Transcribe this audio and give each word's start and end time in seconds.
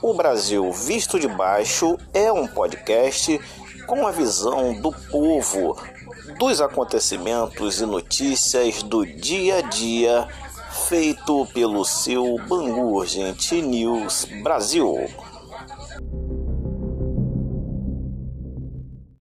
O 0.00 0.14
Brasil 0.14 0.70
Visto 0.72 1.18
de 1.18 1.28
Baixo 1.28 1.98
é 2.12 2.32
um 2.32 2.46
podcast 2.46 3.40
com 3.86 4.06
a 4.06 4.10
visão 4.10 4.74
do 4.80 4.92
povo, 5.10 5.76
dos 6.38 6.60
acontecimentos 6.60 7.80
e 7.80 7.86
notícias 7.86 8.82
do 8.82 9.04
dia 9.04 9.58
a 9.58 9.60
dia, 9.62 10.28
feito 10.88 11.46
pelo 11.54 11.84
seu 11.84 12.38
Bangu 12.48 13.04
Gente 13.04 13.60
News 13.60 14.26
Brasil. 14.42 15.08